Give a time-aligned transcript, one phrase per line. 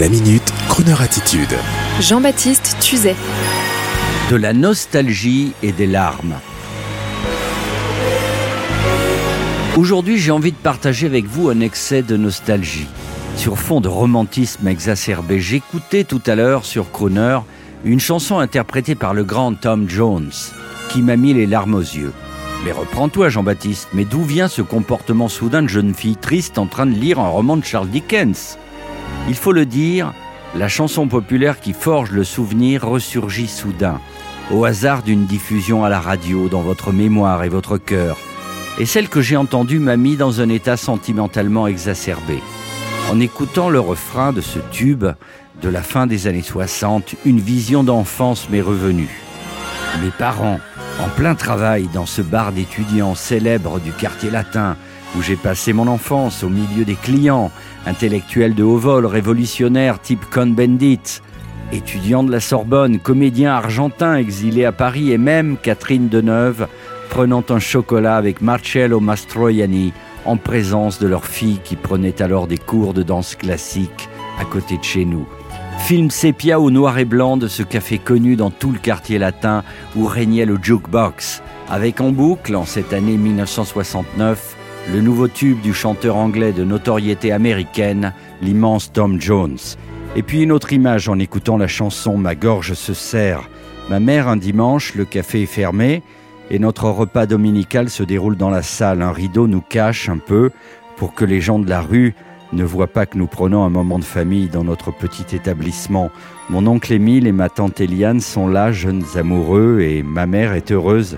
[0.00, 1.54] La minute, Kroneur attitude.
[2.00, 3.14] Jean-Baptiste Tuzet.
[4.30, 6.36] De la nostalgie et des larmes.
[9.76, 12.86] Aujourd'hui, j'ai envie de partager avec vous un excès de nostalgie.
[13.36, 17.40] Sur fond de romantisme exacerbé, j'écoutais tout à l'heure sur Croner
[17.84, 20.32] une chanson interprétée par le grand Tom Jones
[20.88, 22.14] qui m'a mis les larmes aux yeux.
[22.64, 26.86] Mais reprends-toi, Jean-Baptiste, mais d'où vient ce comportement soudain de jeune fille triste en train
[26.86, 28.56] de lire un roman de Charles Dickens?
[29.28, 30.12] Il faut le dire,
[30.54, 34.00] la chanson populaire qui forge le souvenir ressurgit soudain,
[34.50, 38.18] au hasard d'une diffusion à la radio dans votre mémoire et votre cœur.
[38.78, 42.42] Et celle que j'ai entendue m'a mis dans un état sentimentalement exacerbé.
[43.10, 45.06] En écoutant le refrain de ce tube
[45.62, 49.20] de la fin des années 60, une vision d'enfance m'est revenue.
[50.02, 50.58] Mes parents,
[51.00, 54.76] en plein travail dans ce bar d'étudiants célèbre du quartier latin,
[55.16, 57.50] où j'ai passé mon enfance au milieu des clients,
[57.86, 61.20] intellectuels de haut vol, révolutionnaires type Cohn-Bendit,
[61.72, 66.66] étudiants de la Sorbonne, comédiens argentins exilés à Paris et même Catherine Deneuve,
[67.10, 69.92] prenant un chocolat avec Marcello Mastroianni
[70.24, 74.78] en présence de leur fille qui prenait alors des cours de danse classique à côté
[74.78, 75.26] de chez nous.
[75.78, 79.64] Film sépia au noir et blanc de ce café connu dans tout le quartier latin
[79.96, 84.56] où régnait le jukebox, avec en boucle, en cette année 1969,
[84.90, 89.58] le nouveau tube du chanteur anglais de notoriété américaine, l'immense Tom Jones.
[90.16, 93.48] Et puis une autre image en écoutant la chanson Ma gorge se serre.
[93.88, 96.02] Ma mère, un dimanche, le café est fermé
[96.50, 99.02] et notre repas dominical se déroule dans la salle.
[99.02, 100.50] Un rideau nous cache un peu
[100.96, 102.14] pour que les gens de la rue
[102.52, 106.10] ne voient pas que nous prenons un moment de famille dans notre petit établissement.
[106.50, 110.70] Mon oncle Émile et ma tante Eliane sont là, jeunes amoureux, et ma mère est
[110.70, 111.16] heureuse,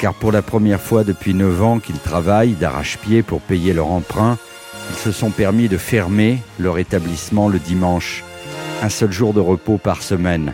[0.00, 4.38] car pour la première fois depuis 9 ans qu'ils travaillent d'arrache-pied pour payer leur emprunt,
[4.90, 8.24] ils se sont permis de fermer leur établissement le dimanche,
[8.82, 10.52] un seul jour de repos par semaine.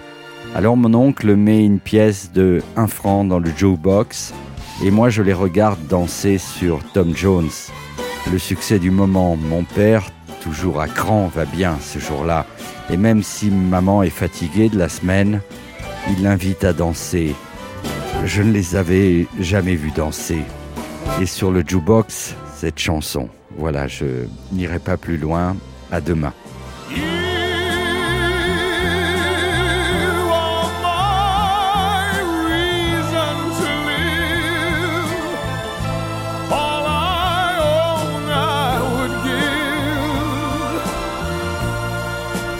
[0.54, 4.32] Alors mon oncle met une pièce de 1 franc dans le jukebox,
[4.84, 7.50] et moi je les regarde danser sur Tom Jones
[8.30, 9.36] le succès du moment.
[9.36, 10.10] Mon père,
[10.42, 12.46] toujours à cran, va bien ce jour-là.
[12.90, 15.40] Et même si maman est fatiguée de la semaine,
[16.08, 17.34] il l'invite à danser.
[18.24, 20.42] Je ne les avais jamais vus danser.
[21.20, 23.28] Et sur le jukebox, cette chanson.
[23.56, 25.56] Voilà, je n'irai pas plus loin.
[25.90, 26.32] À demain.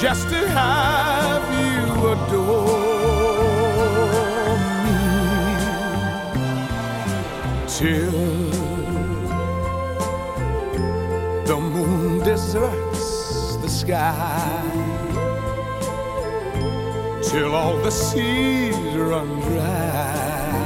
[0.00, 2.89] just to have you adore
[7.80, 8.10] till
[11.46, 14.62] the moon deserts the sky.
[17.22, 20.56] Till all the seas run dry.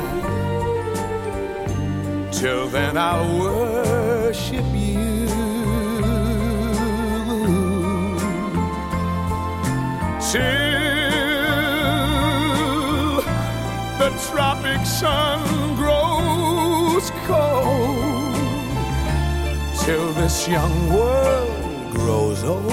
[2.33, 5.29] Till then I'll worship you.
[10.33, 10.65] Till
[14.01, 15.54] the tropic sun
[20.25, 22.65] this young world grows old.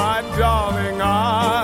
[0.00, 1.63] My darling, I'll